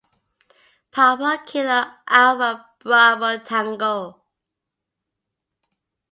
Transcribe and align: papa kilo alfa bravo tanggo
papa 0.93 1.31
kilo 1.47 1.79
alfa 2.21 2.49
bravo 2.81 3.31
tanggo 3.47 3.95